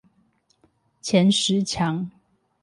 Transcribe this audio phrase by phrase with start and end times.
[0.99, 2.09] 前十強